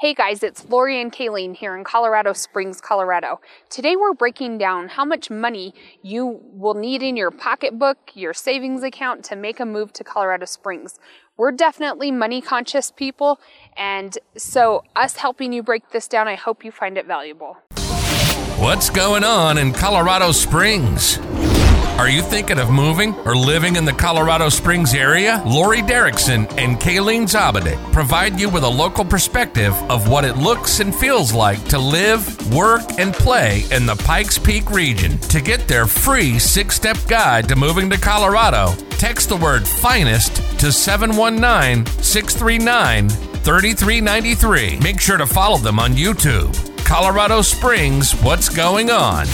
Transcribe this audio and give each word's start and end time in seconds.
Hey 0.00 0.14
guys, 0.14 0.44
it's 0.44 0.64
Laurie 0.68 1.02
and 1.02 1.12
Kalene 1.12 1.56
here 1.56 1.76
in 1.76 1.82
Colorado 1.82 2.32
Springs, 2.32 2.80
Colorado. 2.80 3.40
Today 3.68 3.96
we're 3.96 4.12
breaking 4.12 4.56
down 4.56 4.86
how 4.86 5.04
much 5.04 5.28
money 5.28 5.74
you 6.02 6.40
will 6.52 6.74
need 6.74 7.02
in 7.02 7.16
your 7.16 7.32
pocketbook, 7.32 8.12
your 8.14 8.32
savings 8.32 8.84
account 8.84 9.24
to 9.24 9.34
make 9.34 9.58
a 9.58 9.66
move 9.66 9.92
to 9.94 10.04
Colorado 10.04 10.44
Springs. 10.44 11.00
We're 11.36 11.50
definitely 11.50 12.12
money 12.12 12.40
conscious 12.40 12.92
people, 12.92 13.40
and 13.76 14.16
so 14.36 14.84
us 14.94 15.16
helping 15.16 15.52
you 15.52 15.64
break 15.64 15.90
this 15.90 16.06
down, 16.06 16.28
I 16.28 16.36
hope 16.36 16.64
you 16.64 16.70
find 16.70 16.96
it 16.96 17.06
valuable. 17.06 17.56
What's 18.60 18.90
going 18.90 19.24
on 19.24 19.58
in 19.58 19.72
Colorado 19.72 20.30
Springs? 20.30 21.18
Are 21.98 22.08
you 22.08 22.22
thinking 22.22 22.60
of 22.60 22.70
moving 22.70 23.12
or 23.26 23.34
living 23.34 23.74
in 23.74 23.84
the 23.84 23.92
Colorado 23.92 24.50
Springs 24.50 24.94
area? 24.94 25.42
Laurie 25.44 25.82
Derickson 25.82 26.46
and 26.56 26.78
Kalene 26.78 27.24
Zaabadick 27.24 27.92
provide 27.92 28.38
you 28.38 28.48
with 28.48 28.62
a 28.62 28.68
local 28.68 29.04
perspective 29.04 29.74
of 29.90 30.08
what 30.08 30.24
it 30.24 30.36
looks 30.36 30.78
and 30.78 30.94
feels 30.94 31.32
like 31.32 31.62
to 31.64 31.78
live, 31.78 32.54
work, 32.54 32.82
and 33.00 33.12
play 33.12 33.64
in 33.72 33.84
the 33.84 33.96
Pikes 33.96 34.38
Peak 34.38 34.70
region. 34.70 35.18
To 35.18 35.40
get 35.40 35.66
their 35.66 35.86
free 35.86 36.38
six 36.38 36.76
step 36.76 36.96
guide 37.08 37.48
to 37.48 37.56
moving 37.56 37.90
to 37.90 37.98
Colorado, 37.98 38.74
text 38.90 39.28
the 39.28 39.36
word 39.36 39.66
finest 39.66 40.36
to 40.60 40.70
719 40.70 41.84
639 42.00 43.08
3393. 43.08 44.78
Make 44.78 45.00
sure 45.00 45.18
to 45.18 45.26
follow 45.26 45.58
them 45.58 45.80
on 45.80 45.94
YouTube. 45.94 46.54
Colorado 46.84 47.42
Springs, 47.42 48.12
what's 48.22 48.48
going 48.48 48.88
on? 48.88 49.26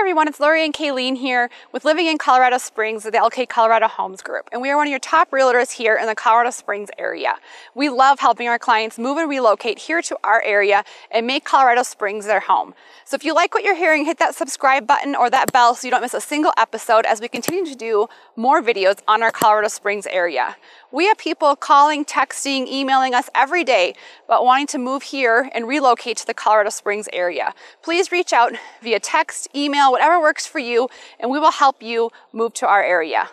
Everyone, 0.00 0.28
it's 0.28 0.38
Laurie 0.38 0.64
and 0.64 0.72
Kalene 0.72 1.16
here 1.16 1.50
with 1.72 1.84
Living 1.84 2.06
in 2.06 2.18
Colorado 2.18 2.56
Springs 2.58 3.04
with 3.04 3.14
the 3.14 3.18
LK 3.18 3.48
Colorado 3.48 3.88
Homes 3.88 4.22
Group. 4.22 4.48
And 4.52 4.62
we 4.62 4.70
are 4.70 4.76
one 4.76 4.86
of 4.86 4.90
your 4.90 5.00
top 5.00 5.28
realtors 5.32 5.72
here 5.72 5.98
in 6.00 6.06
the 6.06 6.14
Colorado 6.14 6.50
Springs 6.50 6.88
area. 6.98 7.34
We 7.74 7.88
love 7.88 8.20
helping 8.20 8.46
our 8.48 8.60
clients 8.60 8.96
move 8.96 9.18
and 9.18 9.28
relocate 9.28 9.80
here 9.80 10.00
to 10.02 10.16
our 10.22 10.40
area 10.44 10.84
and 11.10 11.26
make 11.26 11.44
Colorado 11.44 11.82
Springs 11.82 12.26
their 12.26 12.40
home. 12.40 12.74
So 13.04 13.16
if 13.16 13.24
you 13.24 13.34
like 13.34 13.54
what 13.54 13.64
you're 13.64 13.74
hearing, 13.74 14.04
hit 14.04 14.20
that 14.20 14.36
subscribe 14.36 14.86
button 14.86 15.16
or 15.16 15.30
that 15.30 15.52
bell 15.52 15.74
so 15.74 15.86
you 15.86 15.90
don't 15.90 16.00
miss 16.00 16.14
a 16.14 16.20
single 16.20 16.52
episode 16.56 17.04
as 17.04 17.20
we 17.20 17.26
continue 17.26 17.66
to 17.66 17.74
do 17.74 18.06
more 18.36 18.62
videos 18.62 19.00
on 19.08 19.22
our 19.22 19.32
Colorado 19.32 19.68
Springs 19.68 20.06
area. 20.06 20.56
We 20.92 21.06
have 21.08 21.18
people 21.18 21.56
calling, 21.56 22.04
texting, 22.04 22.66
emailing 22.68 23.14
us 23.14 23.28
every 23.34 23.64
day 23.64 23.94
about 24.26 24.44
wanting 24.44 24.68
to 24.68 24.78
move 24.78 25.02
here 25.02 25.50
and 25.52 25.66
relocate 25.66 26.16
to 26.18 26.26
the 26.26 26.34
Colorado 26.34 26.70
Springs 26.70 27.08
area. 27.12 27.52
Please 27.82 28.12
reach 28.12 28.32
out 28.32 28.52
via 28.80 29.00
text, 29.00 29.48
email, 29.54 29.87
whatever 29.90 30.20
works 30.20 30.46
for 30.46 30.58
you, 30.58 30.88
and 31.20 31.30
we 31.30 31.38
will 31.38 31.52
help 31.52 31.82
you 31.82 32.10
move 32.32 32.54
to 32.54 32.66
our 32.66 32.82
area. 32.82 33.30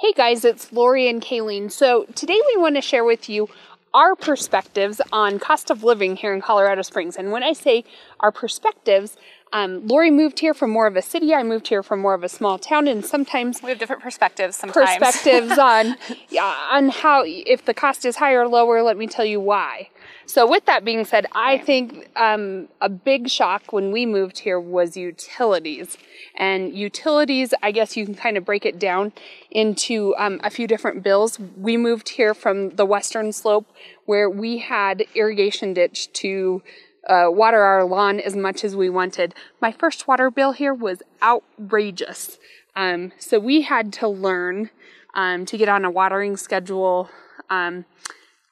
Hey 0.00 0.12
guys, 0.12 0.44
it's 0.44 0.72
Laurie 0.72 1.08
and 1.08 1.22
Kalene. 1.22 1.70
So 1.70 2.06
today 2.14 2.40
we 2.54 2.60
want 2.60 2.74
to 2.74 2.80
share 2.80 3.04
with 3.04 3.28
you 3.28 3.48
our 3.94 4.16
perspectives 4.16 5.00
on 5.12 5.38
cost 5.38 5.70
of 5.70 5.84
living 5.84 6.16
here 6.16 6.34
in 6.34 6.40
Colorado 6.40 6.82
Springs. 6.82 7.16
And 7.16 7.30
when 7.30 7.42
I 7.42 7.52
say 7.52 7.84
our 8.20 8.32
perspectives, 8.32 9.16
um, 9.52 9.86
Laurie 9.86 10.10
moved 10.10 10.40
here 10.40 10.54
from 10.54 10.70
more 10.70 10.86
of 10.86 10.96
a 10.96 11.02
city. 11.02 11.34
I 11.34 11.42
moved 11.42 11.68
here 11.68 11.82
from 11.82 12.00
more 12.00 12.14
of 12.14 12.24
a 12.24 12.28
small 12.28 12.58
town, 12.58 12.88
and 12.88 13.04
sometimes 13.04 13.62
we 13.62 13.68
have 13.68 13.78
different 13.78 14.02
perspectives. 14.02 14.56
Sometimes 14.56 14.98
perspectives 14.98 15.58
on 15.58 15.96
yeah, 16.30 16.54
on 16.70 16.88
how 16.88 17.22
if 17.26 17.64
the 17.64 17.74
cost 17.74 18.04
is 18.04 18.16
higher 18.16 18.42
or 18.42 18.48
lower. 18.48 18.82
Let 18.82 18.96
me 18.96 19.06
tell 19.06 19.24
you 19.24 19.40
why. 19.40 19.90
So, 20.24 20.48
with 20.48 20.64
that 20.66 20.84
being 20.84 21.04
said, 21.04 21.26
I 21.32 21.58
think 21.58 22.08
um, 22.16 22.68
a 22.80 22.88
big 22.88 23.28
shock 23.28 23.72
when 23.72 23.92
we 23.92 24.06
moved 24.06 24.38
here 24.38 24.58
was 24.58 24.96
utilities. 24.96 25.98
And 26.36 26.74
utilities, 26.74 27.52
I 27.62 27.72
guess 27.72 27.96
you 27.96 28.06
can 28.06 28.14
kind 28.14 28.38
of 28.38 28.44
break 28.46 28.64
it 28.64 28.78
down 28.78 29.12
into 29.50 30.14
um, 30.16 30.40
a 30.42 30.48
few 30.48 30.66
different 30.66 31.02
bills. 31.02 31.38
We 31.58 31.76
moved 31.76 32.10
here 32.10 32.32
from 32.32 32.70
the 32.70 32.86
western 32.86 33.32
slope 33.32 33.66
where 34.06 34.30
we 34.30 34.58
had 34.58 35.04
irrigation 35.14 35.74
ditch 35.74 36.10
to 36.14 36.62
uh, 37.08 37.26
water 37.28 37.62
our 37.62 37.84
lawn 37.84 38.20
as 38.20 38.36
much 38.36 38.64
as 38.64 38.76
we 38.76 38.88
wanted. 38.88 39.34
My 39.60 39.72
first 39.72 40.06
water 40.06 40.30
bill 40.30 40.52
here 40.52 40.74
was 40.74 41.02
outrageous. 41.22 42.38
Um, 42.74 43.12
so 43.18 43.38
we 43.38 43.62
had 43.62 43.92
to 43.94 44.08
learn 44.08 44.70
um, 45.14 45.44
to 45.46 45.58
get 45.58 45.68
on 45.68 45.84
a 45.84 45.90
watering 45.90 46.36
schedule. 46.36 47.10
Um, 47.50 47.84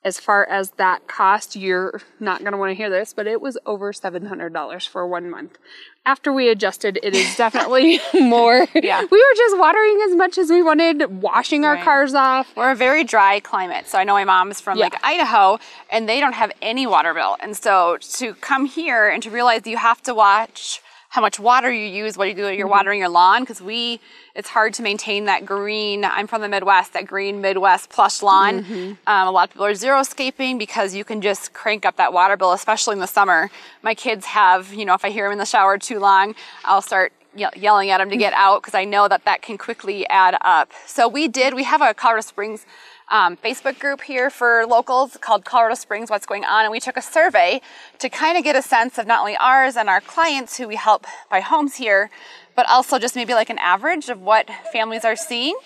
as 0.03 0.19
far 0.19 0.47
as 0.49 0.71
that 0.73 1.07
cost, 1.07 1.57
you're 1.57 2.01
not 2.19 2.41
going 2.41 2.53
to 2.53 2.59
want 2.59 2.71
to 2.71 2.75
hear 2.75 2.89
this, 2.89 3.13
but 3.13 3.27
it 3.27 3.41
was 3.41 3.59
over 3.67 3.93
$700 3.93 4.89
for 4.89 5.07
one 5.07 5.29
month. 5.29 5.59
After 6.07 6.33
we 6.33 6.49
adjusted, 6.49 6.99
it 7.03 7.15
is 7.15 7.37
definitely 7.39 8.01
more. 8.15 8.67
Yeah. 8.75 9.01
We 9.11 9.19
were 9.19 9.35
just 9.37 9.59
watering 9.59 10.01
as 10.09 10.17
much 10.17 10.39
as 10.39 10.49
we 10.49 10.63
wanted, 10.63 11.23
washing 11.23 11.67
our 11.67 11.75
right. 11.75 11.85
cars 11.85 12.15
off. 12.15 12.51
We're 12.57 12.71
a 12.71 12.77
very 12.77 13.05
dry 13.05 13.41
climate. 13.41 13.89
So 13.89 13.99
I 13.99 14.05
know 14.05 14.15
my 14.15 14.25
mom's 14.25 14.61
from 14.61 14.79
yeah. 14.79 14.85
like 14.85 15.05
Idaho 15.05 15.59
and 15.91 16.09
they 16.09 16.21
don't 16.21 16.35
have 16.35 16.53
any 16.63 16.87
water 16.87 17.13
bill. 17.13 17.37
And 17.41 17.55
so 17.55 17.99
to 18.15 18.35
come 18.35 18.65
here 18.65 19.09
and 19.09 19.23
to 19.23 19.31
realize 19.31 19.67
you 19.67 19.77
have 19.77 20.01
to 20.03 20.15
watch 20.15 20.81
how 21.11 21.21
much 21.21 21.41
water 21.41 21.71
you 21.71 21.87
use, 21.87 22.17
what 22.17 22.29
you 22.29 22.35
do, 22.35 22.43
you're 22.43 22.67
mm-hmm. 22.67 22.71
watering 22.71 23.01
your 23.01 23.09
lawn, 23.09 23.43
because 23.43 23.61
we, 23.61 23.99
it's 24.37 24.49
hard 24.49 24.73
to 24.75 24.83
maintain 24.83 25.25
that 25.25 25.45
green, 25.45 26.05
I'm 26.05 26.29
from 26.29 26.41
the 26.41 26.49
Midwest, 26.49 26.93
that 26.93 27.05
green 27.05 27.41
Midwest 27.41 27.91
plush 27.91 28.23
lawn. 28.23 28.63
Mm-hmm. 28.63 28.93
Um, 29.09 29.29
a 29.29 29.31
lot 29.33 29.49
of 29.49 29.53
people 29.53 29.67
are 29.67 29.75
zero 29.75 30.05
scaping 30.05 30.57
because 30.57 30.95
you 30.95 31.05
can 31.05 31.21
just 31.21 31.53
crank 31.53 31.85
up 31.85 31.97
that 31.97 32.13
water 32.13 32.37
bill, 32.37 32.53
especially 32.53 32.93
in 32.93 33.01
the 33.01 33.09
summer. 33.09 33.51
My 33.83 33.93
kids 33.93 34.25
have, 34.27 34.73
you 34.73 34.85
know, 34.85 34.95
if 34.95 35.05
I 35.05 35.11
hear 35.11 35.25
them 35.25 35.33
in 35.33 35.39
the 35.39 35.45
shower 35.45 35.79
too 35.79 35.99
long, 35.99 36.37
I'll 36.65 36.81
start 36.81 37.13
yelling 37.35 37.91
at 37.91 37.99
them 37.99 38.11
to 38.11 38.17
get 38.17 38.33
out 38.37 38.63
because 38.63 38.75
I 38.75 38.85
know 38.85 39.09
that 39.09 39.25
that 39.25 39.43
can 39.43 39.59
quickly 39.59 40.09
add 40.09 40.37
up. 40.43 40.71
So 40.87 41.09
we 41.09 41.27
did, 41.27 41.55
we 41.55 41.65
have 41.65 41.83
a 41.83 41.93
Colorado 41.93 42.23
Springs 42.23 42.67
um, 43.11 43.37
Facebook 43.37 43.79
group 43.79 44.03
here 44.03 44.31
for 44.31 44.65
locals 44.67 45.17
called 45.21 45.45
Colorado 45.45 45.75
Springs 45.75 46.11
What's 46.11 46.27
Going 46.27 46.45
On. 46.45 46.65
And 46.65 46.71
we 46.71 46.81
took 46.81 46.97
a 46.97 47.03
survey 47.03 47.61
to 47.99 48.09
kind 48.09 48.39
of 48.39 48.45
get 48.45 48.57
a 48.57 48.63
sense 48.63 48.99
of 48.99 49.07
not 49.07 49.21
only 49.21 49.37
ours 49.37 49.77
and 49.77 49.89
our 49.89 50.01
clients 50.01 50.57
who 50.57 50.69
we 50.69 50.77
help 50.77 51.07
buy 51.31 51.41
homes 51.41 51.77
here, 51.77 52.11
but 52.55 52.69
also 52.69 52.99
just 52.99 53.17
maybe 53.17 53.35
like 53.35 53.51
an 53.51 53.59
average 53.59 54.09
of 54.09 54.21
what 54.21 54.49
families 54.73 55.05
are 55.05 55.17
seeing. 55.17 55.57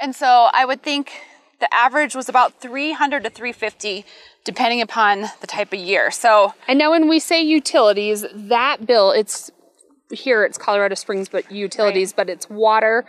And 0.00 0.14
so 0.14 0.48
I 0.52 0.64
would 0.64 0.82
think 0.82 1.12
the 1.60 1.72
average 1.72 2.14
was 2.14 2.28
about 2.28 2.60
300 2.60 3.24
to 3.24 3.30
350 3.30 4.04
depending 4.44 4.82
upon 4.82 5.22
the 5.40 5.46
type 5.46 5.72
of 5.72 5.78
year. 5.78 6.10
So 6.10 6.54
And 6.68 6.78
now 6.78 6.90
when 6.90 7.08
we 7.08 7.18
say 7.18 7.42
utilities, 7.42 8.26
that 8.32 8.86
bill 8.86 9.10
it's 9.10 9.50
here 10.10 10.44
it's 10.44 10.58
Colorado 10.58 10.94
Springs 10.94 11.28
but 11.28 11.50
utilities, 11.50 12.10
right. 12.10 12.16
but 12.16 12.30
it's 12.30 12.48
water, 12.48 13.04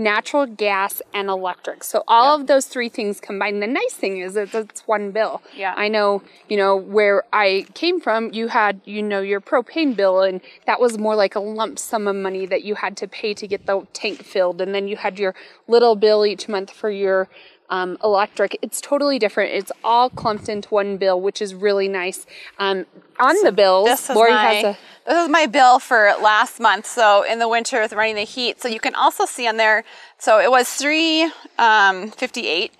natural 0.00 0.46
gas 0.46 1.02
and 1.12 1.28
electric. 1.28 1.84
So 1.84 2.02
all 2.08 2.32
yep. 2.32 2.40
of 2.40 2.46
those 2.46 2.66
three 2.66 2.88
things 2.88 3.20
combined. 3.20 3.62
The 3.62 3.66
nice 3.66 3.92
thing 3.92 4.18
is 4.18 4.34
that 4.34 4.54
it's 4.54 4.80
one 4.88 5.10
bill. 5.12 5.42
Yeah. 5.54 5.74
I 5.76 5.88
know, 5.88 6.22
you 6.48 6.56
know, 6.56 6.74
where 6.74 7.22
I 7.32 7.66
came 7.74 8.00
from, 8.00 8.32
you 8.32 8.48
had, 8.48 8.80
you 8.84 9.02
know, 9.02 9.20
your 9.20 9.40
propane 9.40 9.94
bill 9.94 10.22
and 10.22 10.40
that 10.66 10.80
was 10.80 10.98
more 10.98 11.14
like 11.14 11.34
a 11.34 11.40
lump 11.40 11.78
sum 11.78 12.08
of 12.08 12.16
money 12.16 12.46
that 12.46 12.64
you 12.64 12.76
had 12.76 12.96
to 12.96 13.06
pay 13.06 13.34
to 13.34 13.46
get 13.46 13.66
the 13.66 13.86
tank 13.92 14.24
filled. 14.24 14.60
And 14.60 14.74
then 14.74 14.88
you 14.88 14.96
had 14.96 15.18
your 15.18 15.34
little 15.68 15.94
bill 15.94 16.24
each 16.24 16.48
month 16.48 16.70
for 16.70 16.90
your 16.90 17.28
um, 17.70 17.96
electric. 18.04 18.58
It's 18.62 18.80
totally 18.80 19.18
different. 19.18 19.52
It's 19.52 19.72
all 19.82 20.10
clumped 20.10 20.48
into 20.48 20.68
one 20.68 20.98
bill, 20.98 21.20
which 21.20 21.40
is 21.40 21.54
really 21.54 21.88
nice. 21.88 22.26
Um, 22.58 22.84
on 23.18 23.36
so 23.36 23.44
the 23.44 23.52
bills, 23.52 24.10
Laurie 24.10 24.32
my, 24.32 24.44
has 24.44 24.64
a. 24.64 24.78
This 25.06 25.24
is 25.24 25.28
my 25.28 25.46
bill 25.46 25.78
for 25.78 26.12
last 26.20 26.60
month. 26.60 26.86
So 26.86 27.22
in 27.22 27.38
the 27.38 27.48
winter 27.48 27.80
with 27.80 27.92
running 27.94 28.16
the 28.16 28.22
heat. 28.22 28.60
So 28.60 28.68
you 28.68 28.80
can 28.80 28.94
also 28.94 29.24
see 29.24 29.48
on 29.48 29.56
there. 29.56 29.84
So 30.18 30.38
it 30.38 30.50
was 30.50 30.68
three 30.68 31.30
um, 31.58 32.10
fifty 32.10 32.46
eight. 32.46 32.72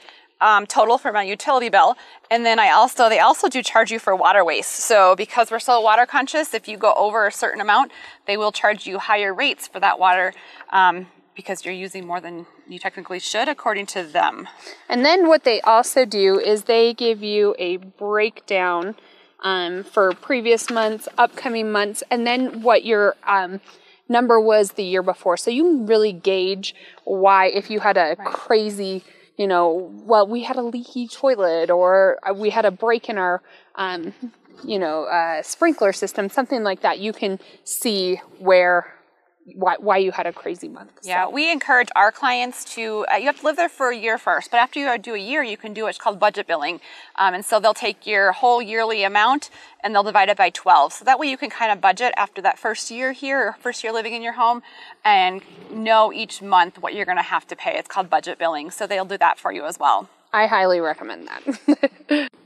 Um, 0.42 0.66
total 0.66 0.96
for 0.96 1.12
my 1.12 1.22
utility 1.22 1.68
bill. 1.68 1.98
And 2.30 2.46
then 2.46 2.58
I 2.58 2.70
also, 2.70 3.10
they 3.10 3.18
also 3.18 3.46
do 3.50 3.62
charge 3.62 3.90
you 3.90 3.98
for 3.98 4.16
water 4.16 4.42
waste. 4.42 4.70
So 4.70 5.14
because 5.14 5.50
we're 5.50 5.58
so 5.58 5.82
water 5.82 6.06
conscious, 6.06 6.54
if 6.54 6.66
you 6.66 6.78
go 6.78 6.94
over 6.94 7.26
a 7.26 7.30
certain 7.30 7.60
amount, 7.60 7.92
they 8.26 8.38
will 8.38 8.50
charge 8.50 8.86
you 8.86 8.98
higher 8.98 9.34
rates 9.34 9.68
for 9.68 9.80
that 9.80 9.98
water 9.98 10.32
um, 10.70 11.08
because 11.34 11.64
you're 11.64 11.74
using 11.74 12.06
more 12.06 12.20
than 12.20 12.46
you 12.68 12.78
technically 12.78 13.18
should 13.18 13.48
according 13.48 13.86
to 13.86 14.02
them. 14.02 14.48
And 14.88 15.04
then 15.04 15.28
what 15.28 15.44
they 15.44 15.60
also 15.62 16.04
do 16.04 16.38
is 16.38 16.64
they 16.64 16.94
give 16.94 17.22
you 17.22 17.54
a 17.58 17.76
breakdown 17.76 18.96
um, 19.40 19.84
for 19.84 20.12
previous 20.12 20.70
months, 20.70 21.08
upcoming 21.16 21.72
months, 21.72 22.02
and 22.10 22.26
then 22.26 22.62
what 22.62 22.84
your 22.84 23.16
um, 23.24 23.60
number 24.08 24.38
was 24.38 24.72
the 24.72 24.84
year 24.84 25.02
before. 25.02 25.36
So 25.36 25.50
you 25.50 25.62
can 25.62 25.86
really 25.86 26.12
gauge 26.12 26.74
why 27.04 27.46
if 27.46 27.70
you 27.70 27.80
had 27.80 27.96
a 27.96 28.16
right. 28.18 28.26
crazy 28.26 29.02
you 29.40 29.46
know, 29.46 29.90
well, 30.04 30.26
we 30.26 30.42
had 30.42 30.56
a 30.56 30.62
leaky 30.62 31.08
toilet 31.08 31.70
or 31.70 32.18
uh, 32.28 32.34
we 32.34 32.50
had 32.50 32.66
a 32.66 32.70
break 32.70 33.08
in 33.08 33.16
our, 33.16 33.40
um, 33.74 34.12
you 34.62 34.78
know, 34.78 35.04
uh, 35.04 35.40
sprinkler 35.40 35.94
system, 35.94 36.28
something 36.28 36.62
like 36.62 36.82
that. 36.82 36.98
You 36.98 37.14
can 37.14 37.38
see 37.64 38.16
where 38.38 38.94
why, 39.44 39.76
why 39.78 39.96
you 39.96 40.12
had 40.12 40.26
a 40.26 40.32
crazy 40.32 40.68
month. 40.68 40.92
Yeah, 41.02 41.24
so. 41.24 41.30
we 41.30 41.50
encourage 41.50 41.88
our 41.96 42.12
clients 42.12 42.64
to, 42.74 43.06
uh, 43.12 43.16
you 43.16 43.26
have 43.26 43.40
to 43.40 43.46
live 43.46 43.56
there 43.56 43.68
for 43.68 43.90
a 43.90 43.96
year 43.96 44.18
first, 44.18 44.50
but 44.50 44.58
after 44.58 44.78
you 44.78 44.98
do 44.98 45.14
a 45.14 45.18
year, 45.18 45.42
you 45.42 45.56
can 45.56 45.72
do 45.72 45.84
what's 45.84 45.98
called 45.98 46.20
budget 46.20 46.46
billing. 46.46 46.80
Um, 47.16 47.34
and 47.34 47.44
so 47.44 47.58
they'll 47.58 47.74
take 47.74 48.06
your 48.06 48.32
whole 48.32 48.60
yearly 48.60 49.02
amount 49.02 49.50
and 49.82 49.94
they'll 49.94 50.02
divide 50.02 50.28
it 50.28 50.36
by 50.36 50.50
12. 50.50 50.92
So 50.92 51.04
that 51.04 51.18
way 51.18 51.28
you 51.28 51.36
can 51.36 51.50
kind 51.50 51.72
of 51.72 51.80
budget 51.80 52.12
after 52.16 52.42
that 52.42 52.58
first 52.58 52.90
year 52.90 53.12
here, 53.12 53.48
or 53.48 53.56
first 53.60 53.82
year 53.82 53.92
living 53.92 54.14
in 54.14 54.22
your 54.22 54.34
home, 54.34 54.62
and 55.04 55.40
know 55.70 56.12
each 56.12 56.42
month 56.42 56.78
what 56.78 56.94
you're 56.94 57.06
going 57.06 57.16
to 57.16 57.22
have 57.22 57.46
to 57.48 57.56
pay. 57.56 57.76
It's 57.78 57.88
called 57.88 58.10
budget 58.10 58.38
billing. 58.38 58.70
So 58.70 58.86
they'll 58.86 59.04
do 59.04 59.18
that 59.18 59.38
for 59.38 59.52
you 59.52 59.64
as 59.64 59.78
well. 59.78 60.08
I 60.32 60.46
highly 60.46 60.80
recommend 60.80 61.28
that. 61.28 62.28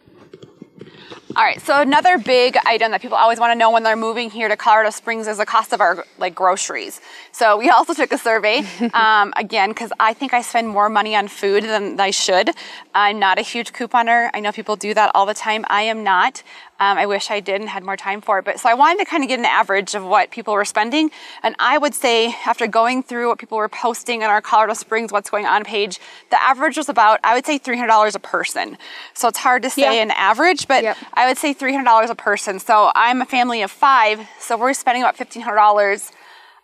All 1.37 1.43
right, 1.43 1.61
so 1.63 1.81
another 1.81 2.17
big 2.17 2.57
item 2.65 2.93
that 2.93 3.03
people 3.03 3.17
always 3.17 3.41
want 3.41 3.51
to 3.51 3.57
know 3.57 3.73
when 3.73 3.83
they're 3.83 3.97
moving 3.97 4.31
here 4.31 4.47
to 4.47 4.57
Colorado 4.57 4.91
Springs 4.91 5.27
is 5.27 5.39
the 5.39 5.47
cost 5.47 5.73
of 5.73 5.81
our 5.81 6.07
like 6.17 6.33
groceries. 6.33 7.01
So 7.33 7.57
we 7.57 7.71
also 7.71 7.93
took 7.93 8.13
a 8.13 8.19
survey 8.19 8.63
um, 8.95 9.35
again 9.37 9.71
because 9.71 9.93
I 9.99 10.15
think 10.15 10.33
I 10.33 10.43
spend 10.43 10.69
more 10.69 10.89
money 10.89 11.17
on 11.17 11.27
food 11.27 11.65
than 11.65 11.99
I 11.99 12.13
should. 12.13 12.51
I'm 12.95 13.19
not 13.19 13.41
a 13.41 13.43
huge 13.43 13.73
couponer. 13.73 14.31
I 14.33 14.39
know 14.39 14.53
people 14.53 14.77
do 14.77 14.95
that 14.95 15.11
all 15.17 15.27
the 15.27 15.35
time. 15.35 15.65
I 15.69 15.83
am 15.83 16.05
not. 16.05 16.45
Um, 16.85 16.99
I 16.99 17.07
wish 17.07 17.31
I 17.31 17.41
did 17.41 17.63
and 17.63 17.71
had 17.71 17.83
more 17.83 17.97
time 17.97 18.21
for 18.21 18.39
it. 18.39 18.45
But 18.45 18.61
so 18.61 18.69
I 18.69 18.75
wanted 18.75 18.99
to 18.99 19.07
kind 19.07 19.23
of 19.25 19.29
get 19.29 19.39
an 19.39 19.47
average 19.47 19.95
of 19.95 20.05
what 20.05 20.31
people 20.31 20.53
were 20.53 20.67
spending. 20.67 21.11
And 21.43 21.57
I 21.59 21.79
would 21.79 21.95
say 21.95 22.37
after 22.45 22.67
going 22.67 23.03
through 23.03 23.29
what 23.29 23.39
people 23.39 23.57
were 23.57 23.71
posting 23.71 24.23
on 24.23 24.29
our 24.29 24.43
Colorado 24.43 24.75
Springs 24.75 25.11
What's 25.11 25.31
Going 25.31 25.47
On 25.47 25.65
page, 25.65 25.99
the 26.31 26.43
average 26.43 26.77
was 26.77 26.91
about, 26.91 27.21
I 27.25 27.35
would 27.35 27.47
say 27.47 27.59
$300 27.59 28.15
a 28.15 28.19
person. 28.19 28.77
So 29.15 29.29
it's 29.29 29.39
hard 29.39 29.63
to 29.63 29.71
say 29.71 29.97
yeah. 29.97 30.03
an 30.03 30.11
average, 30.11 30.69
but 30.69 30.83
yep. 30.83 30.99
I 31.15 31.27
would 31.27 31.39
say 31.39 31.55
$300 31.55 32.11
a 32.11 32.15
person. 32.15 32.61
So 32.61 32.93
I'm 32.95 33.23
a 33.23 33.27
family 33.27 33.63
of 33.63 33.71
five, 33.71 34.29
so 34.39 34.59
we're 34.59 34.75
spending 34.75 35.03
about 35.03 35.17
$1,500 35.17 36.13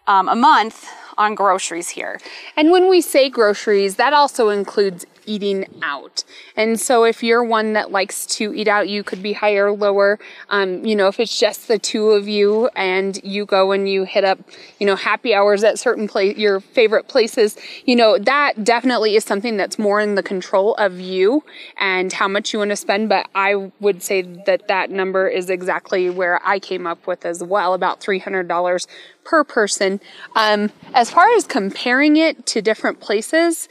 um, 0.06 0.28
a 0.28 0.36
month 0.36 0.86
on 1.16 1.34
groceries 1.34 1.88
here. 1.88 2.20
And 2.56 2.70
when 2.70 2.90
we 2.90 3.00
say 3.00 3.30
groceries, 3.30 3.96
that 3.96 4.12
also 4.12 4.50
includes 4.50 5.06
eating 5.26 5.66
out. 5.82 6.24
And 6.56 6.80
so 6.80 7.04
if 7.04 7.22
you're 7.22 7.44
one 7.44 7.72
that 7.74 7.90
likes 7.90 8.26
to 8.26 8.54
eat 8.54 8.68
out, 8.68 8.88
you 8.88 9.02
could 9.02 9.22
be 9.22 9.32
higher 9.32 9.66
or 9.66 9.72
lower. 9.72 10.18
Um, 10.48 10.84
you 10.84 10.94
know, 10.96 11.08
if 11.08 11.20
it's 11.20 11.38
just 11.38 11.68
the 11.68 11.78
two 11.78 12.10
of 12.10 12.28
you 12.28 12.68
and 12.76 13.22
you 13.24 13.46
go 13.46 13.72
and 13.72 13.88
you 13.88 14.04
hit 14.04 14.24
up, 14.24 14.38
you 14.78 14.86
know, 14.86 14.96
happy 14.96 15.34
hours 15.34 15.64
at 15.64 15.78
certain 15.78 16.08
place, 16.08 16.36
your 16.36 16.60
favorite 16.60 17.08
places, 17.08 17.56
you 17.84 17.96
know, 17.96 18.18
that 18.18 18.64
definitely 18.64 19.16
is 19.16 19.24
something 19.24 19.56
that's 19.56 19.78
more 19.78 20.00
in 20.00 20.14
the 20.14 20.22
control 20.22 20.74
of 20.74 21.00
you 21.00 21.44
and 21.78 22.12
how 22.12 22.28
much 22.28 22.52
you 22.52 22.58
want 22.58 22.70
to 22.70 22.76
spend. 22.76 23.08
But 23.08 23.28
I 23.34 23.70
would 23.80 24.02
say 24.02 24.22
that 24.22 24.68
that 24.68 24.90
number 24.90 25.26
is 25.28 25.50
exactly 25.50 26.10
where 26.10 26.40
I 26.46 26.58
came 26.58 26.86
up 26.86 27.06
with 27.06 27.24
as 27.24 27.42
well, 27.42 27.74
about 27.74 28.00
$300 28.00 28.86
per 29.24 29.44
person. 29.44 30.00
Um, 30.36 30.70
as 30.94 31.10
far 31.10 31.28
as 31.34 31.46
comparing 31.46 32.16
it 32.16 32.46
to 32.46 32.62
different 32.62 33.00
places, 33.00 33.68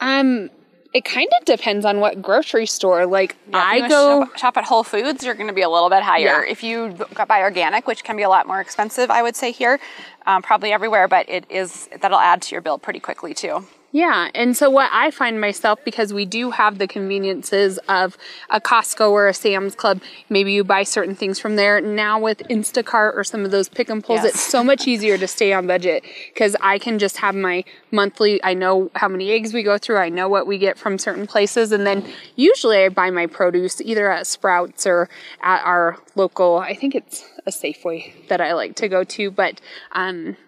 um, 0.00 0.50
it 0.92 1.04
kind 1.04 1.28
of 1.38 1.44
depends 1.44 1.84
on 1.84 2.00
what 2.00 2.20
grocery 2.20 2.66
store. 2.66 3.06
Like 3.06 3.36
yeah, 3.50 3.58
I 3.58 3.88
go 3.88 4.24
shop, 4.24 4.36
shop, 4.38 4.56
at 4.58 4.64
Whole 4.64 4.84
Foods, 4.84 5.24
you're 5.24 5.34
going 5.34 5.48
to 5.48 5.54
be 5.54 5.62
a 5.62 5.70
little 5.70 5.88
bit 5.88 6.02
higher. 6.02 6.44
Yeah. 6.44 6.50
If 6.50 6.62
you 6.62 6.96
buy 7.28 7.40
organic, 7.42 7.86
which 7.86 8.04
can 8.04 8.16
be 8.16 8.22
a 8.22 8.28
lot 8.28 8.46
more 8.46 8.60
expensive, 8.60 9.10
I 9.10 9.22
would 9.22 9.36
say 9.36 9.52
here, 9.52 9.80
um, 10.26 10.42
probably 10.42 10.72
everywhere, 10.72 11.08
but 11.08 11.28
it 11.28 11.46
is 11.50 11.88
that'll 12.00 12.18
add 12.18 12.42
to 12.42 12.54
your 12.54 12.60
bill 12.60 12.78
pretty 12.78 13.00
quickly 13.00 13.34
too. 13.34 13.66
Yeah. 13.92 14.30
And 14.34 14.56
so 14.56 14.70
what 14.70 14.88
I 14.90 15.10
find 15.10 15.38
myself, 15.38 15.78
because 15.84 16.14
we 16.14 16.24
do 16.24 16.50
have 16.50 16.78
the 16.78 16.88
conveniences 16.88 17.78
of 17.90 18.16
a 18.48 18.58
Costco 18.58 19.10
or 19.10 19.28
a 19.28 19.34
Sam's 19.34 19.74
Club, 19.74 20.00
maybe 20.30 20.52
you 20.52 20.64
buy 20.64 20.82
certain 20.82 21.14
things 21.14 21.38
from 21.38 21.56
there. 21.56 21.78
Now 21.78 22.18
with 22.18 22.38
Instacart 22.48 23.14
or 23.14 23.22
some 23.22 23.44
of 23.44 23.50
those 23.50 23.68
pick 23.68 23.90
and 23.90 24.02
pulls, 24.02 24.22
yes. 24.22 24.34
it's 24.34 24.40
so 24.40 24.64
much 24.64 24.88
easier 24.88 25.18
to 25.18 25.28
stay 25.28 25.52
on 25.52 25.66
budget 25.66 26.04
because 26.32 26.56
I 26.62 26.78
can 26.78 26.98
just 26.98 27.18
have 27.18 27.34
my 27.34 27.64
monthly, 27.90 28.42
I 28.42 28.54
know 28.54 28.90
how 28.94 29.08
many 29.08 29.30
eggs 29.30 29.52
we 29.52 29.62
go 29.62 29.76
through, 29.76 29.98
I 29.98 30.08
know 30.08 30.26
what 30.26 30.46
we 30.46 30.56
get 30.56 30.78
from 30.78 30.96
certain 30.96 31.26
places. 31.26 31.70
And 31.70 31.86
then 31.86 32.02
usually 32.34 32.84
I 32.84 32.88
buy 32.88 33.10
my 33.10 33.26
produce 33.26 33.78
either 33.82 34.10
at 34.10 34.26
Sprouts 34.26 34.86
or 34.86 35.10
at 35.42 35.62
our 35.64 35.98
local, 36.14 36.56
I 36.56 36.74
think 36.74 36.94
it's 36.94 37.24
a 37.46 37.50
Safeway 37.50 38.26
that 38.28 38.40
I 38.40 38.54
like 38.54 38.74
to 38.76 38.88
go 38.88 39.04
to. 39.04 39.30
But, 39.30 39.60
um, 39.92 40.38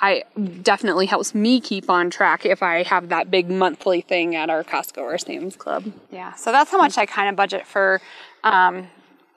I 0.00 0.24
definitely 0.62 1.06
helps 1.06 1.34
me 1.34 1.60
keep 1.60 1.88
on 1.88 2.10
track 2.10 2.44
if 2.44 2.62
I 2.62 2.82
have 2.82 3.08
that 3.08 3.30
big 3.30 3.48
monthly 3.50 4.02
thing 4.02 4.36
at 4.36 4.50
our 4.50 4.62
Costco 4.62 4.98
or 4.98 5.16
Sam's 5.16 5.56
Club. 5.56 5.90
Yeah, 6.10 6.34
so 6.34 6.52
that's 6.52 6.70
how 6.70 6.76
much 6.76 6.98
I 6.98 7.06
kind 7.06 7.30
of 7.30 7.36
budget 7.36 7.66
for 7.66 8.02
um, 8.44 8.88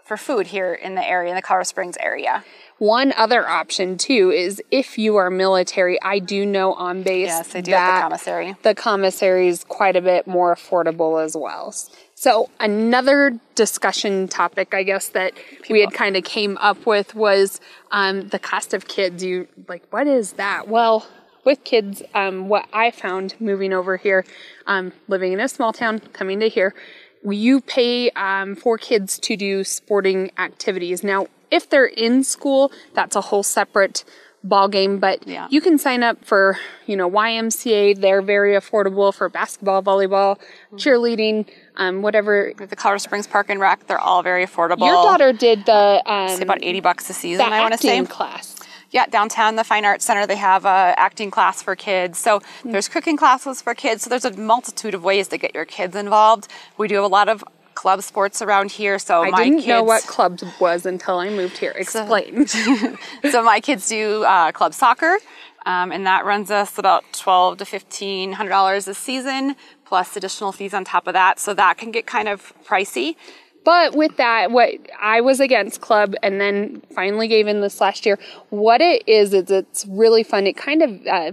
for 0.09 0.17
food 0.17 0.47
here 0.47 0.73
in 0.73 0.95
the 0.95 1.07
area, 1.07 1.29
in 1.29 1.35
the 1.35 1.41
Colorado 1.41 1.65
Springs 1.65 1.95
area. 1.99 2.43
One 2.79 3.13
other 3.15 3.47
option 3.47 3.95
too 3.95 4.31
is 4.31 4.59
if 4.71 4.97
you 4.97 5.17
are 5.17 5.29
military, 5.29 6.01
I 6.01 6.17
do 6.17 6.47
know 6.47 6.73
on 6.73 7.03
base 7.03 7.27
yes, 7.27 7.53
they 7.53 7.61
do 7.61 7.71
that 7.71 7.97
the 7.97 8.01
commissary. 8.01 8.55
The 8.63 8.73
commissary 8.73 9.49
is 9.49 9.63
quite 9.63 9.95
a 9.95 10.01
bit 10.01 10.25
more 10.25 10.55
affordable 10.55 11.23
as 11.23 11.37
well. 11.37 11.71
So 12.15 12.49
another 12.59 13.39
discussion 13.53 14.27
topic, 14.27 14.73
I 14.73 14.81
guess 14.81 15.09
that 15.09 15.35
People. 15.35 15.73
we 15.73 15.81
had 15.81 15.93
kind 15.93 16.17
of 16.17 16.23
came 16.23 16.57
up 16.57 16.87
with 16.87 17.13
was 17.13 17.61
um, 17.91 18.29
the 18.29 18.39
cost 18.39 18.73
of 18.73 18.87
kids. 18.87 19.23
You 19.23 19.47
like, 19.67 19.83
what 19.91 20.07
is 20.07 20.33
that? 20.33 20.67
Well, 20.67 21.05
with 21.45 21.63
kids, 21.63 22.01
um, 22.15 22.49
what 22.49 22.67
I 22.73 22.89
found 22.89 23.35
moving 23.39 23.73
over 23.73 23.95
here, 23.97 24.25
um, 24.65 24.91
living 25.07 25.33
in 25.33 25.39
a 25.39 25.47
small 25.47 25.71
town, 25.71 25.99
coming 26.13 26.39
to 26.39 26.49
here, 26.49 26.73
you 27.23 27.61
pay 27.61 28.09
um, 28.11 28.55
for 28.55 28.77
kids 28.77 29.19
to 29.19 29.35
do 29.35 29.63
sporting 29.63 30.31
activities. 30.37 31.03
Now, 31.03 31.27
if 31.51 31.69
they're 31.69 31.85
in 31.85 32.23
school, 32.23 32.71
that's 32.93 33.15
a 33.15 33.21
whole 33.21 33.43
separate 33.43 34.03
ball 34.43 34.67
game, 34.69 34.99
but 34.99 35.27
yeah. 35.27 35.47
you 35.49 35.61
can 35.61 35.77
sign 35.77 36.03
up 36.03 36.23
for, 36.23 36.57
you 36.85 36.95
know, 36.95 37.09
YMCA. 37.09 37.99
They're 37.99 38.21
very 38.21 38.53
affordable 38.53 39.13
for 39.13 39.27
basketball, 39.29 39.83
volleyball, 39.83 40.37
mm-hmm. 40.37 40.77
cheerleading, 40.77 41.49
um, 41.75 42.01
whatever. 42.01 42.53
The 42.55 42.75
Colorado 42.75 42.99
Springs 42.99 43.27
Park 43.27 43.49
and 43.49 43.59
Rec, 43.59 43.87
they're 43.87 43.99
all 43.99 44.23
very 44.23 44.45
affordable. 44.45 44.85
Your 44.85 44.93
daughter 44.93 45.33
did 45.33 45.65
the 45.65 46.01
um, 46.05 46.41
about 46.41 46.63
eighty 46.63 46.79
bucks 46.79 47.09
a 47.09 47.13
season. 47.13 47.45
I 47.45 47.61
want 47.61 47.73
to 47.73 47.79
say 47.79 48.05
class. 48.05 48.58
Yeah, 48.91 49.05
downtown 49.05 49.55
the 49.55 49.63
Fine 49.63 49.85
Arts 49.85 50.05
Center, 50.05 50.25
they 50.25 50.35
have 50.35 50.65
a 50.65 50.93
acting 50.97 51.29
class 51.29 51.61
for 51.61 51.75
kids. 51.75 52.17
So 52.17 52.39
mm-hmm. 52.39 52.71
there's 52.71 52.87
cooking 52.87 53.17
classes 53.17 53.61
for 53.61 53.75
kids. 53.75 54.03
So 54.03 54.09
there's 54.09 54.25
a 54.25 54.35
multitude 54.35 54.93
of 54.93 55.03
ways 55.03 55.27
to 55.29 55.37
get 55.37 55.53
your 55.53 55.65
kids 55.65 55.95
involved. 55.95 56.47
We 56.77 56.87
do 56.87 56.95
have 56.95 57.03
a 57.03 57.07
lot 57.07 57.29
of 57.29 57.43
club 57.79 58.01
sports 58.03 58.41
around 58.41 58.71
here. 58.71 58.99
So 58.99 59.23
I 59.23 59.29
my 59.29 59.43
didn't 59.43 59.59
kids, 59.59 59.67
know 59.67 59.83
what 59.83 60.03
clubs 60.03 60.43
was 60.59 60.85
until 60.85 61.19
I 61.19 61.29
moved 61.29 61.57
here. 61.57 61.71
Explain. 61.71 62.45
So, 62.47 62.97
so 63.31 63.43
my 63.43 63.59
kids 63.61 63.87
do 63.87 64.23
uh, 64.23 64.51
club 64.51 64.73
soccer, 64.73 65.17
um, 65.65 65.91
and 65.91 66.05
that 66.05 66.25
runs 66.25 66.51
us 66.51 66.77
about 66.77 67.05
twelve 67.13 67.57
to 67.59 67.65
fifteen 67.65 68.33
hundred 68.33 68.49
dollars 68.49 68.87
a 68.87 68.93
season, 68.93 69.55
plus 69.85 70.17
additional 70.17 70.51
fees 70.51 70.73
on 70.73 70.83
top 70.83 71.07
of 71.07 71.13
that. 71.13 71.39
So 71.39 71.53
that 71.53 71.77
can 71.77 71.91
get 71.91 72.05
kind 72.05 72.27
of 72.27 72.53
pricey. 72.65 73.15
But 73.63 73.95
with 73.95 74.17
that, 74.17 74.51
what 74.51 74.71
I 74.99 75.21
was 75.21 75.39
against 75.39 75.81
club 75.81 76.15
and 76.23 76.39
then 76.39 76.81
finally 76.95 77.27
gave 77.27 77.47
in 77.47 77.61
this 77.61 77.81
last 77.81 78.05
year, 78.05 78.17
what 78.49 78.81
it 78.81 79.07
is, 79.07 79.33
is 79.33 79.51
it's 79.51 79.85
really 79.87 80.23
fun. 80.23 80.47
It 80.47 80.57
kind 80.57 80.81
of 80.81 81.07
uh, 81.07 81.31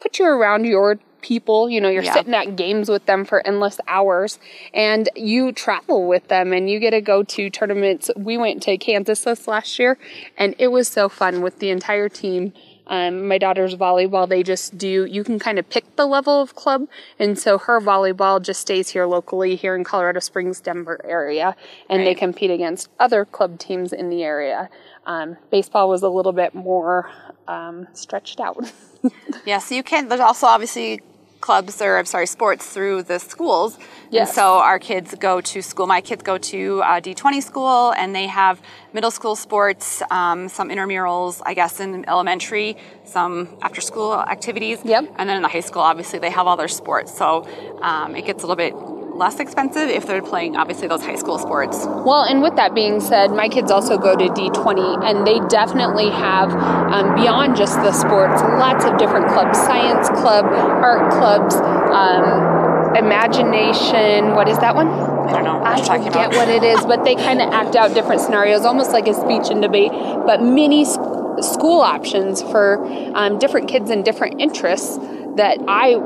puts 0.00 0.18
you 0.18 0.26
around 0.26 0.64
your 0.64 0.98
people. 1.22 1.70
You 1.70 1.80
know, 1.80 1.88
you're 1.88 2.02
yeah. 2.02 2.12
sitting 2.12 2.34
at 2.34 2.56
games 2.56 2.88
with 2.88 3.06
them 3.06 3.24
for 3.24 3.46
endless 3.46 3.80
hours 3.88 4.38
and 4.74 5.08
you 5.16 5.52
travel 5.52 6.06
with 6.06 6.28
them 6.28 6.52
and 6.52 6.68
you 6.68 6.78
get 6.78 6.90
to 6.90 7.00
go 7.00 7.22
to 7.22 7.48
tournaments. 7.48 8.10
We 8.16 8.36
went 8.36 8.62
to 8.64 8.76
Kansas 8.76 9.22
this 9.22 9.48
last 9.48 9.78
year 9.78 9.98
and 10.36 10.54
it 10.58 10.68
was 10.68 10.88
so 10.88 11.08
fun 11.08 11.40
with 11.40 11.60
the 11.60 11.70
entire 11.70 12.08
team. 12.08 12.52
Um, 12.92 13.26
my 13.26 13.38
daughter's 13.38 13.74
volleyball, 13.74 14.28
they 14.28 14.42
just 14.42 14.76
do, 14.76 15.06
you 15.06 15.24
can 15.24 15.38
kind 15.38 15.58
of 15.58 15.66
pick 15.70 15.96
the 15.96 16.04
level 16.04 16.42
of 16.42 16.54
club. 16.54 16.86
And 17.18 17.38
so 17.38 17.56
her 17.56 17.80
volleyball 17.80 18.40
just 18.40 18.60
stays 18.60 18.90
here 18.90 19.06
locally, 19.06 19.56
here 19.56 19.74
in 19.74 19.82
Colorado 19.82 20.20
Springs, 20.20 20.60
Denver 20.60 21.00
area, 21.02 21.56
and 21.88 22.00
right. 22.00 22.04
they 22.04 22.14
compete 22.14 22.50
against 22.50 22.90
other 23.00 23.24
club 23.24 23.58
teams 23.58 23.94
in 23.94 24.10
the 24.10 24.22
area. 24.22 24.68
Um, 25.06 25.38
baseball 25.50 25.88
was 25.88 26.02
a 26.02 26.08
little 26.10 26.32
bit 26.32 26.54
more 26.54 27.10
um, 27.48 27.88
stretched 27.94 28.40
out. 28.40 28.70
yeah, 29.46 29.58
so 29.58 29.74
you 29.74 29.82
can, 29.82 30.08
there's 30.08 30.20
also 30.20 30.46
obviously 30.46 31.00
clubs 31.42 31.82
or 31.82 31.98
I'm 31.98 32.06
sorry, 32.06 32.26
sports 32.26 32.66
through 32.66 33.02
the 33.02 33.18
schools. 33.18 33.78
Yes. 34.10 34.28
And 34.28 34.34
so 34.34 34.58
our 34.58 34.78
kids 34.78 35.14
go 35.14 35.40
to 35.40 35.60
school. 35.60 35.86
My 35.86 36.00
kids 36.00 36.22
go 36.22 36.38
to 36.38 36.82
uh, 36.82 37.00
D20 37.00 37.42
school, 37.42 37.92
and 37.92 38.14
they 38.14 38.26
have 38.26 38.62
middle 38.92 39.10
school 39.10 39.36
sports, 39.36 40.02
um, 40.10 40.48
some 40.48 40.68
intramurals, 40.70 41.42
I 41.44 41.54
guess, 41.54 41.80
in 41.80 42.08
elementary, 42.08 42.76
some 43.04 43.48
after 43.62 43.80
school 43.80 44.14
activities. 44.14 44.78
Yep. 44.84 45.14
And 45.16 45.28
then 45.28 45.36
in 45.36 45.42
the 45.42 45.48
high 45.48 45.60
school, 45.60 45.82
obviously, 45.82 46.18
they 46.18 46.30
have 46.30 46.46
all 46.46 46.56
their 46.56 46.68
sports. 46.68 47.16
So 47.16 47.46
um, 47.82 48.16
it 48.16 48.24
gets 48.24 48.42
a 48.42 48.46
little 48.46 48.56
bit 48.56 48.74
less 49.16 49.40
expensive 49.40 49.88
if 49.88 50.06
they're 50.06 50.22
playing 50.22 50.56
obviously 50.56 50.88
those 50.88 51.02
high 51.02 51.16
school 51.16 51.38
sports. 51.38 51.84
Well, 51.86 52.22
and 52.22 52.42
with 52.42 52.56
that 52.56 52.74
being 52.74 53.00
said, 53.00 53.30
my 53.30 53.48
kids 53.48 53.70
also 53.70 53.98
go 53.98 54.16
to 54.16 54.24
D20 54.24 55.04
and 55.04 55.26
they 55.26 55.40
definitely 55.48 56.10
have, 56.10 56.52
um, 56.52 57.14
beyond 57.14 57.56
just 57.56 57.74
the 57.76 57.92
sports, 57.92 58.42
lots 58.42 58.84
of 58.84 58.98
different 58.98 59.28
clubs 59.28 59.58
science 59.58 60.08
club, 60.08 60.44
art 60.46 61.12
clubs, 61.12 61.54
um, 61.54 62.96
imagination. 62.96 64.34
What 64.34 64.48
is 64.48 64.58
that 64.58 64.74
one? 64.74 64.88
I 64.88 65.32
don't 65.32 65.44
know. 65.44 65.58
What 65.58 65.90
I 65.90 66.04
forget 66.04 66.30
what 66.30 66.48
it 66.48 66.62
is, 66.62 66.84
but 66.84 67.04
they 67.04 67.14
kind 67.14 67.40
of 67.40 67.52
act 67.52 67.76
out 67.76 67.94
different 67.94 68.20
scenarios, 68.20 68.64
almost 68.64 68.92
like 68.92 69.06
a 69.06 69.14
speech 69.14 69.50
and 69.50 69.62
debate, 69.62 69.92
but 69.92 70.42
mini 70.42 70.84
school 70.84 71.80
options 71.80 72.42
for 72.42 72.84
um, 73.14 73.38
different 73.38 73.68
kids 73.68 73.90
and 73.90 74.04
different 74.04 74.40
interests 74.40 74.98
that 75.36 75.58
I 75.66 75.96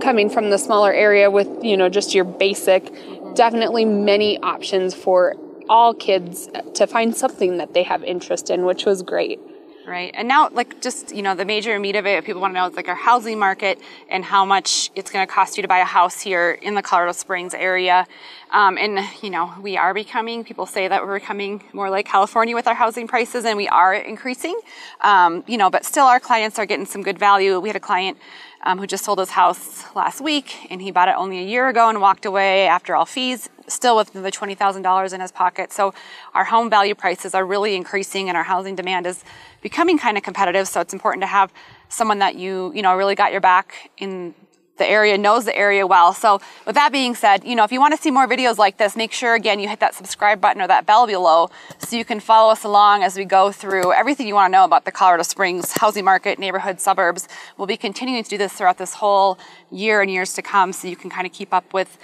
coming 0.00 0.30
from 0.30 0.50
the 0.50 0.58
smaller 0.58 0.92
area 0.92 1.30
with, 1.30 1.48
you 1.62 1.76
know, 1.76 1.88
just 1.88 2.14
your 2.14 2.24
basic, 2.24 2.92
definitely 3.34 3.84
many 3.84 4.38
options 4.40 4.94
for 4.94 5.36
all 5.68 5.94
kids 5.94 6.48
to 6.74 6.86
find 6.86 7.14
something 7.14 7.58
that 7.58 7.74
they 7.74 7.82
have 7.82 8.02
interest 8.02 8.50
in, 8.50 8.64
which 8.64 8.84
was 8.84 9.02
great. 9.02 9.38
Right. 9.86 10.10
And 10.12 10.28
now, 10.28 10.50
like, 10.50 10.82
just, 10.82 11.16
you 11.16 11.22
know, 11.22 11.34
the 11.34 11.46
major 11.46 11.78
meat 11.78 11.96
of 11.96 12.04
it, 12.04 12.22
people 12.26 12.42
want 12.42 12.52
to 12.52 12.60
know, 12.60 12.66
is 12.66 12.74
like 12.74 12.88
our 12.88 12.94
housing 12.94 13.38
market 13.38 13.80
and 14.10 14.22
how 14.22 14.44
much 14.44 14.90
it's 14.94 15.10
going 15.10 15.26
to 15.26 15.32
cost 15.32 15.56
you 15.56 15.62
to 15.62 15.68
buy 15.68 15.78
a 15.78 15.84
house 15.86 16.20
here 16.20 16.50
in 16.50 16.74
the 16.74 16.82
Colorado 16.82 17.12
Springs 17.12 17.54
area. 17.54 18.06
Um, 18.50 18.76
and, 18.76 19.00
you 19.22 19.30
know, 19.30 19.54
we 19.62 19.78
are 19.78 19.94
becoming, 19.94 20.44
people 20.44 20.66
say 20.66 20.88
that 20.88 21.02
we're 21.02 21.18
becoming 21.18 21.62
more 21.72 21.88
like 21.88 22.04
California 22.04 22.54
with 22.54 22.66
our 22.66 22.74
housing 22.74 23.08
prices, 23.08 23.46
and 23.46 23.56
we 23.56 23.66
are 23.68 23.94
increasing. 23.94 24.60
Um, 25.00 25.42
you 25.46 25.56
know, 25.56 25.70
but 25.70 25.86
still, 25.86 26.04
our 26.04 26.20
clients 26.20 26.58
are 26.58 26.66
getting 26.66 26.84
some 26.84 27.02
good 27.02 27.18
value. 27.18 27.58
We 27.58 27.70
had 27.70 27.76
a 27.76 27.80
client 27.80 28.18
um, 28.62 28.78
who 28.78 28.86
just 28.86 29.04
sold 29.04 29.18
his 29.18 29.30
house 29.30 29.84
last 29.94 30.20
week, 30.20 30.66
and 30.70 30.82
he 30.82 30.90
bought 30.90 31.08
it 31.08 31.14
only 31.16 31.38
a 31.38 31.44
year 31.44 31.68
ago 31.68 31.88
and 31.88 32.00
walked 32.00 32.26
away 32.26 32.66
after 32.66 32.94
all 32.94 33.06
fees, 33.06 33.48
still 33.66 33.96
with 33.96 34.12
the 34.12 34.30
$20,000 34.30 35.12
in 35.12 35.20
his 35.20 35.32
pocket. 35.32 35.72
So 35.72 35.94
our 36.34 36.44
home 36.44 36.68
value 36.68 36.94
prices 36.94 37.34
are 37.34 37.44
really 37.44 37.76
increasing, 37.76 38.28
and 38.28 38.36
our 38.36 38.44
housing 38.44 38.74
demand 38.74 39.06
is 39.06 39.24
becoming 39.60 39.98
kind 39.98 40.16
of 40.16 40.22
competitive. 40.22 40.68
So 40.68 40.80
it's 40.80 40.92
important 40.92 41.22
to 41.22 41.28
have 41.28 41.52
someone 41.88 42.18
that 42.18 42.34
you, 42.34 42.72
you 42.74 42.82
know, 42.82 42.96
really 42.96 43.14
got 43.14 43.32
your 43.32 43.40
back 43.40 43.90
in 43.98 44.34
the 44.78 44.86
area, 44.86 45.18
knows 45.18 45.44
the 45.44 45.56
area 45.56 45.86
well. 45.86 46.12
So 46.12 46.40
with 46.66 46.74
that 46.74 46.92
being 46.92 47.14
said, 47.14 47.44
you 47.44 47.54
know, 47.54 47.64
if 47.64 47.72
you 47.72 47.80
want 47.80 47.94
to 47.94 48.00
see 48.00 48.10
more 48.10 48.26
videos 48.26 48.58
like 48.58 48.78
this, 48.78 48.96
make 48.96 49.12
sure 49.12 49.34
again 49.34 49.60
you 49.60 49.68
hit 49.68 49.80
that 49.80 49.94
subscribe 49.94 50.40
button 50.40 50.62
or 50.62 50.66
that 50.66 50.86
bell 50.86 51.06
below 51.06 51.50
so 51.78 51.96
you 51.96 52.04
can 52.04 52.20
follow 52.20 52.50
us 52.50 52.64
along 52.64 53.02
as 53.02 53.16
we 53.16 53.24
go 53.24 53.52
through 53.52 53.92
everything 53.92 54.26
you 54.26 54.34
want 54.34 54.50
to 54.50 54.52
know 54.52 54.64
about 54.64 54.84
the 54.84 54.92
Colorado 54.92 55.22
Springs 55.22 55.72
housing 55.72 56.04
market, 56.04 56.38
neighborhood, 56.38 56.80
suburbs. 56.80 57.28
We'll 57.56 57.66
be 57.66 57.76
continuing 57.76 58.22
to 58.22 58.30
do 58.30 58.38
this 58.38 58.52
throughout 58.52 58.78
this 58.78 58.94
whole 58.94 59.38
year 59.70 60.00
and 60.00 60.10
years 60.10 60.34
to 60.34 60.42
come 60.42 60.72
so 60.72 60.88
you 60.88 60.96
can 60.96 61.10
kind 61.10 61.26
of 61.26 61.32
keep 61.32 61.52
up 61.52 61.72
with 61.72 61.98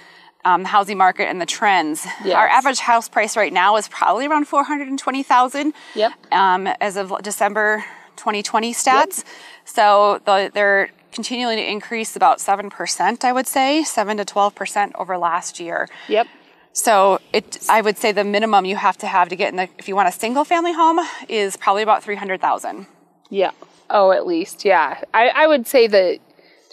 um, 0.45 0.61
the 0.61 0.69
housing 0.69 0.97
market 0.97 1.27
and 1.27 1.41
the 1.41 1.45
trends. 1.45 2.05
Yes. 2.23 2.35
Our 2.35 2.47
average 2.47 2.79
house 2.79 3.09
price 3.09 3.35
right 3.35 3.51
now 3.51 3.75
is 3.77 3.87
probably 3.89 4.27
around 4.27 4.47
420,000 4.47 5.73
yep. 5.95 6.13
Um, 6.31 6.67
as 6.79 6.95
of 6.95 7.13
December 7.23 7.83
2020 8.15 8.73
stats. 8.73 9.17
Yep. 9.17 9.27
So 9.65 10.21
the, 10.25 10.51
they're 10.53 10.89
continuing 11.15 11.57
to 11.57 11.65
increase 11.65 12.15
about 12.15 12.39
7%, 12.39 13.23
I 13.23 13.31
would 13.31 13.47
say, 13.47 13.83
7 13.83 14.17
to 14.17 14.25
12% 14.25 14.91
over 14.95 15.17
last 15.17 15.59
year. 15.59 15.87
Yep. 16.09 16.27
So 16.73 17.19
it, 17.31 17.57
I 17.69 17.79
would 17.79 17.97
say 17.97 18.11
the 18.11 18.25
minimum 18.25 18.65
you 18.65 18.75
have 18.75 18.97
to 18.97 19.07
have 19.07 19.29
to 19.29 19.35
get 19.37 19.49
in 19.49 19.55
the, 19.55 19.69
if 19.79 19.87
you 19.87 19.95
want 19.95 20.09
a 20.09 20.11
single 20.11 20.43
family 20.43 20.73
home, 20.73 20.99
is 21.29 21.55
probably 21.55 21.83
about 21.83 22.03
300,000. 22.03 22.85
Yeah. 23.29 23.51
Oh, 23.89 24.11
at 24.11 24.27
least, 24.27 24.65
yeah. 24.65 25.01
I, 25.13 25.29
I 25.29 25.47
would 25.47 25.65
say 25.67 25.87
that 25.87 26.19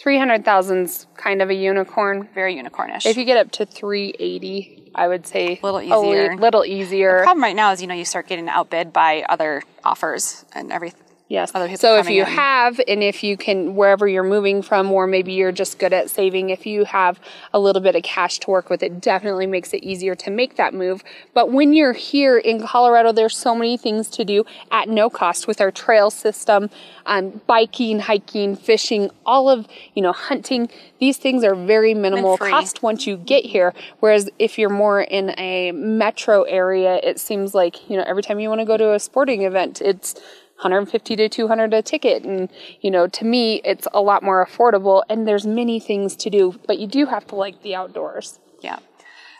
300,000's 0.03 1.07
kind 1.15 1.41
of 1.41 1.49
a 1.49 1.53
unicorn. 1.53 2.27
Very 2.35 2.55
unicornish. 2.55 3.05
If 3.05 3.15
you 3.15 3.23
get 3.23 3.37
up 3.37 3.51
to 3.53 3.65
380, 3.65 4.91
I 4.93 5.07
would 5.07 5.25
say 5.25 5.59
a 5.63 5.65
little 5.65 5.81
easier. 5.81 6.31
A 6.31 6.35
little 6.35 6.65
easier. 6.65 7.19
The 7.19 7.23
problem 7.23 7.43
right 7.43 7.55
now 7.55 7.71
is, 7.71 7.81
you 7.81 7.87
know, 7.87 7.93
you 7.93 8.03
start 8.03 8.27
getting 8.27 8.49
outbid 8.49 8.91
by 8.91 9.23
other 9.29 9.63
offers 9.85 10.43
and 10.53 10.71
everything 10.73 11.02
Yes. 11.33 11.51
so 11.81 11.97
if 11.97 12.11
you 12.11 12.21
in. 12.21 12.27
have, 12.27 12.79
and 12.87 13.01
if 13.01 13.23
you 13.23 13.37
can, 13.37 13.73
wherever 13.73 14.07
you're 14.07 14.21
moving 14.21 14.61
from, 14.61 14.91
or 14.91 15.07
maybe 15.07 15.33
you're 15.33 15.51
just 15.51 15.79
good 15.79 15.91
at 15.91 16.11
saving, 16.11 16.51
if 16.51 16.67
you 16.67 16.85
have 16.85 17.19
a 17.55 17.59
little 17.59 17.81
bit 17.81 17.95
of 17.95 18.03
cash 18.03 18.37
to 18.41 18.51
work 18.51 18.69
with, 18.69 18.83
it 18.83 19.01
definitely 19.01 19.47
makes 19.47 19.73
it 19.73 19.83
easier 19.83 20.13
to 20.13 20.29
make 20.29 20.57
that 20.57 20.75
move. 20.75 21.03
But 21.33 21.51
when 21.51 21.73
you're 21.73 21.93
here 21.93 22.37
in 22.37 22.61
Colorado, 22.61 23.11
there's 23.11 23.35
so 23.35 23.55
many 23.55 23.77
things 23.77 24.09
to 24.09 24.23
do 24.23 24.45
at 24.69 24.89
no 24.89 25.09
cost 25.09 25.47
with 25.47 25.59
our 25.59 25.71
trail 25.71 26.11
system, 26.11 26.69
um, 27.07 27.41
biking, 27.47 28.01
hiking, 28.01 28.55
fishing, 28.55 29.09
all 29.25 29.49
of, 29.49 29.67
you 29.95 30.03
know, 30.03 30.13
hunting. 30.13 30.69
These 30.99 31.17
things 31.17 31.43
are 31.43 31.55
very 31.55 31.95
minimal 31.95 32.37
cost 32.37 32.83
once 32.83 33.07
you 33.07 33.17
get 33.17 33.43
here. 33.43 33.73
Whereas 34.01 34.29
if 34.37 34.59
you're 34.59 34.69
more 34.69 35.01
in 35.01 35.33
a 35.39 35.71
metro 35.71 36.43
area, 36.43 36.99
it 37.01 37.19
seems 37.19 37.55
like, 37.55 37.89
you 37.89 37.97
know, 37.97 38.03
every 38.05 38.21
time 38.21 38.39
you 38.39 38.49
want 38.49 38.61
to 38.61 38.65
go 38.65 38.77
to 38.77 38.93
a 38.93 38.99
sporting 38.99 39.41
event, 39.41 39.81
it's 39.81 40.13
150 40.57 41.15
to 41.15 41.29
200 41.29 41.73
a 41.73 41.81
ticket. 41.81 42.23
And 42.23 42.49
you 42.81 42.91
know 42.91 43.07
to 43.07 43.25
me 43.25 43.61
it's 43.63 43.87
a 43.93 44.01
lot 44.01 44.23
more 44.23 44.45
affordable 44.45 45.03
and 45.09 45.27
there's 45.27 45.45
many 45.45 45.79
things 45.79 46.15
to 46.17 46.29
do 46.29 46.59
but 46.67 46.79
you 46.79 46.87
do 46.87 47.05
have 47.05 47.27
to 47.27 47.35
like 47.35 47.61
the 47.61 47.75
outdoors. 47.75 48.39
Yeah 48.61 48.79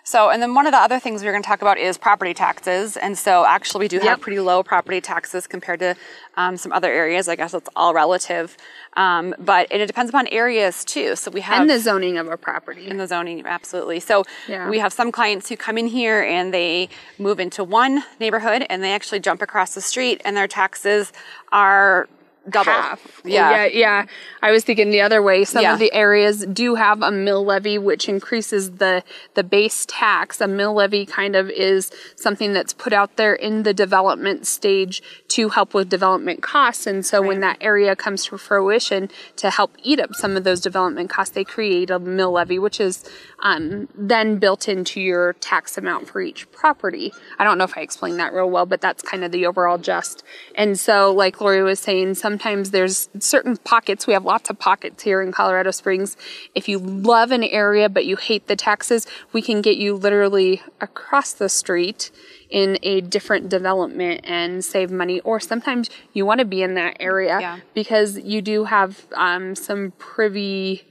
so, 0.04 0.30
and 0.30 0.42
then 0.42 0.54
one 0.54 0.66
of 0.66 0.74
the 0.74 0.80
other 0.80 1.00
things 1.00 1.24
we're 1.24 1.32
going 1.32 1.44
to 1.44 1.48
talk 1.48 1.62
about 1.62 1.78
is 1.78 1.98
property 1.98 2.34
taxes. 2.34 2.98
And 2.98 3.18
so, 3.18 3.46
actually, 3.46 3.86
we 3.86 3.88
do 3.88 3.98
have 3.98 4.06
yep. 4.06 4.22
pretty 4.22 4.40
low 4.40 4.62
property 4.62 5.00
taxes 5.00 5.48
compared 5.48 5.80
to 5.80 5.96
um, 6.36 6.58
some 6.58 6.72
other 6.72 6.92
areas. 6.92 7.30
I 7.30 7.36
guess 7.36 7.54
it's 7.54 7.70
all 7.76 7.94
relative. 7.94 8.58
Um, 8.96 9.34
but 9.40 9.68
it 9.72 9.86
depends 9.88 10.10
upon 10.10 10.28
areas 10.28 10.84
too. 10.84 11.16
So 11.16 11.32
we 11.32 11.42
have 11.42 11.62
and 11.62 11.70
the 11.70 11.80
zoning 11.80 12.18
of 12.18 12.28
a 12.28 12.38
property. 12.38 12.90
And 12.90 13.00
the 13.00 13.08
zoning, 13.08 13.46
absolutely. 13.46 14.00
So 14.00 14.24
yeah. 14.48 14.70
we 14.70 14.80
have 14.80 14.94
some 14.94 15.12
clients 15.12 15.50
who 15.50 15.58
come 15.58 15.78
in 15.78 15.88
here 15.88 16.22
and 16.22 16.54
they 16.54 16.90
move 17.18 17.40
into 17.40 17.64
one 17.64 18.04
neighborhood 18.20 18.66
and 18.70 18.84
they 18.84 18.94
actually 18.94 19.20
jump 19.20 19.42
across 19.42 19.74
the 19.74 19.82
street 19.82 20.22
and 20.26 20.36
their 20.36 20.48
taxes 20.48 21.12
are 21.52 22.08
double. 22.50 22.72
Half. 22.72 23.22
Yeah. 23.24 23.52
yeah, 23.52 23.66
yeah. 23.66 24.06
I 24.42 24.52
was 24.52 24.64
thinking 24.64 24.90
the 24.90 25.02
other 25.02 25.22
way. 25.22 25.46
Some 25.46 25.64
yeah. 25.64 25.74
of 25.74 25.80
the 25.80 25.94
areas 25.94 26.46
do 26.46 26.76
have 26.76 27.02
a 27.02 27.12
mill 27.12 27.46
levy, 27.46 27.78
which 27.78 28.10
increases 28.10 28.72
the 28.72 29.04
the 29.34 29.44
base 29.44 29.86
tax. 29.88 30.42
A 30.42 30.48
mill 30.48 30.74
levy 30.74 31.06
kind 31.06 31.36
of 31.36 31.50
is 31.50 31.92
something 32.16 32.54
that's 32.54 32.74
put 32.74 32.94
out 32.94 33.16
there 33.16 33.34
in 33.34 33.64
the 33.64 33.74
development 33.74 34.46
stage 34.46 35.02
to 35.30 35.50
help 35.50 35.74
with 35.74 35.90
development 35.90 36.42
costs. 36.42 36.86
And 36.86 37.06
so 37.06 37.22
right. 37.22 37.28
when 37.28 37.40
that 37.42 37.58
area 37.62 37.96
comes 37.96 38.26
to 38.26 38.38
fruition 38.38 39.10
to 39.38 39.50
help 39.50 39.76
eat 39.82 40.00
up 40.00 40.14
some 40.14 40.36
of 40.36 40.44
those 40.44 40.60
development 40.60 41.10
costs, 41.10 41.34
they 41.34 41.44
create 41.44 41.90
a 41.90 42.00
mill 42.00 42.32
levy, 42.32 42.60
which 42.60 42.80
is 42.80 43.10
um, 43.44 43.88
then 43.96 44.38
built 44.38 44.68
into 44.68 45.00
your 45.00 45.34
tax 45.34 45.78
amount 45.78 46.08
for 46.08 46.22
each 46.22 46.50
property. 46.52 47.14
I 47.40 47.44
don't 47.44 47.58
know 47.58 47.64
if 47.64 47.78
I 47.78 47.82
explained 47.82 48.20
that 48.20 48.34
real 48.34 48.50
well, 48.50 48.66
but 48.66 48.82
that's 48.82 49.02
kind 49.02 49.24
of 49.24 49.32
the 49.32 49.46
overall 49.46 49.78
just. 49.78 50.24
And 50.56 50.80
so, 50.80 51.12
like 51.12 51.40
Laurie 51.42 51.64
was 51.64 51.80
saying, 51.80 52.16
sometimes 52.34 52.72
there's 52.72 53.10
certain 53.20 53.58
pockets. 53.58 54.08
We 54.08 54.14
have 54.14 54.26
lots 54.26 54.50
of 54.50 54.58
pockets 54.58 55.04
here 55.04 55.22
in 55.22 55.32
Colorado 55.32 55.70
Springs. 55.70 56.18
If 56.56 56.68
you 56.68 56.80
love 56.80 57.32
an 57.32 57.44
area 57.44 57.90
but 57.90 58.06
you 58.06 58.16
hate 58.16 58.48
the 58.48 58.56
taxes, 58.56 59.06
we 59.34 59.42
can 59.44 59.62
get 59.62 59.78
you 59.78 59.94
literally 59.94 60.64
across 60.82 61.34
the 61.34 61.48
street 61.48 62.10
in 62.50 62.80
a 62.82 63.02
different 63.02 63.50
development 63.50 64.22
and 64.24 64.66
save 64.66 64.90
money. 64.90 65.20
Or 65.20 65.40
sometimes 65.40 65.92
you 66.14 66.26
want 66.26 66.40
to 66.40 66.46
be 66.46 66.64
in 66.64 66.74
that 66.74 66.98
area 67.00 67.40
yeah. 67.40 67.60
because 67.76 68.18
you 68.18 68.42
do 68.42 68.64
have 68.64 69.06
um, 69.14 69.54
some 69.56 69.92
privy 70.00 70.88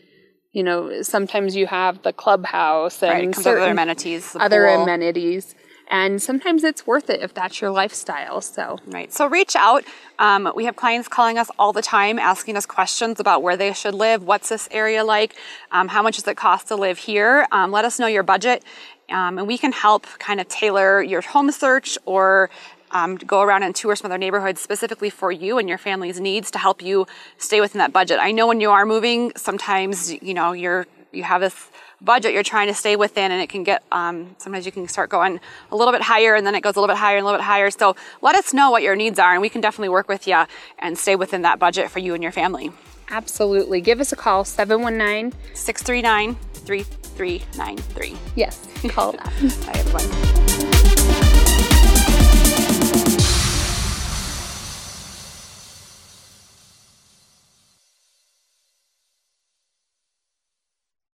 you 0.52 0.62
know, 0.62 1.00
sometimes 1.00 1.56
you 1.56 1.66
have 1.66 2.02
the 2.02 2.12
clubhouse 2.12 3.02
and 3.02 3.34
right, 3.34 3.38
other 3.38 3.56
amenities, 3.56 4.36
other 4.38 4.66
pool. 4.66 4.82
amenities. 4.82 5.54
And 5.92 6.22
sometimes 6.22 6.64
it's 6.64 6.86
worth 6.86 7.10
it 7.10 7.20
if 7.20 7.34
that's 7.34 7.60
your 7.60 7.70
lifestyle. 7.70 8.40
So, 8.40 8.78
right. 8.86 9.12
So, 9.12 9.26
reach 9.26 9.54
out. 9.54 9.84
Um, 10.18 10.50
we 10.56 10.64
have 10.64 10.74
clients 10.74 11.06
calling 11.06 11.36
us 11.36 11.50
all 11.58 11.74
the 11.74 11.82
time 11.82 12.18
asking 12.18 12.56
us 12.56 12.64
questions 12.64 13.20
about 13.20 13.42
where 13.42 13.58
they 13.58 13.74
should 13.74 13.94
live. 13.94 14.24
What's 14.24 14.48
this 14.48 14.70
area 14.70 15.04
like? 15.04 15.36
Um, 15.70 15.88
how 15.88 16.02
much 16.02 16.16
does 16.16 16.26
it 16.26 16.36
cost 16.38 16.68
to 16.68 16.76
live 16.76 16.96
here? 16.96 17.46
Um, 17.52 17.70
let 17.70 17.84
us 17.84 17.98
know 17.98 18.06
your 18.06 18.22
budget. 18.22 18.64
Um, 19.10 19.36
and 19.36 19.46
we 19.46 19.58
can 19.58 19.70
help 19.70 20.06
kind 20.18 20.40
of 20.40 20.48
tailor 20.48 21.02
your 21.02 21.20
home 21.20 21.50
search 21.50 21.98
or 22.06 22.48
um, 22.92 23.16
go 23.16 23.42
around 23.42 23.62
and 23.62 23.74
tour 23.74 23.94
some 23.94 24.10
other 24.10 24.16
neighborhoods 24.18 24.62
specifically 24.62 25.10
for 25.10 25.30
you 25.30 25.58
and 25.58 25.68
your 25.68 25.78
family's 25.78 26.18
needs 26.18 26.50
to 26.52 26.58
help 26.58 26.80
you 26.80 27.06
stay 27.36 27.60
within 27.60 27.80
that 27.80 27.92
budget. 27.92 28.18
I 28.18 28.32
know 28.32 28.46
when 28.46 28.62
you 28.62 28.70
are 28.70 28.86
moving, 28.86 29.32
sometimes 29.36 30.10
you 30.22 30.32
know 30.32 30.52
you're 30.52 30.86
you 31.12 31.24
have 31.24 31.42
this 31.42 31.68
budget 32.04 32.32
you're 32.32 32.42
trying 32.42 32.68
to 32.68 32.74
stay 32.74 32.96
within 32.96 33.30
and 33.32 33.40
it 33.40 33.48
can 33.48 33.62
get 33.62 33.82
um, 33.92 34.34
sometimes 34.38 34.66
you 34.66 34.72
can 34.72 34.88
start 34.88 35.10
going 35.10 35.40
a 35.70 35.76
little 35.76 35.92
bit 35.92 36.02
higher 36.02 36.34
and 36.34 36.46
then 36.46 36.54
it 36.54 36.62
goes 36.62 36.76
a 36.76 36.80
little 36.80 36.92
bit 36.92 36.98
higher 36.98 37.16
and 37.16 37.22
a 37.22 37.26
little 37.26 37.38
bit 37.38 37.44
higher. 37.44 37.70
So 37.70 37.96
let 38.20 38.34
us 38.34 38.52
know 38.52 38.70
what 38.70 38.82
your 38.82 38.96
needs 38.96 39.18
are 39.18 39.32
and 39.32 39.40
we 39.40 39.48
can 39.48 39.60
definitely 39.60 39.90
work 39.90 40.08
with 40.08 40.26
you 40.26 40.44
and 40.78 40.98
stay 40.98 41.16
within 41.16 41.42
that 41.42 41.58
budget 41.58 41.90
for 41.90 41.98
you 41.98 42.14
and 42.14 42.22
your 42.22 42.32
family. 42.32 42.72
Absolutely. 43.10 43.80
Give 43.80 44.00
us 44.00 44.12
a 44.12 44.16
call 44.16 44.44
719 44.44 45.32
639 45.54 46.36
3393 46.64 48.16
yes 48.36 48.66
call 48.88 49.12
that 49.12 49.24
bye 49.66 49.72
everyone 49.74 50.51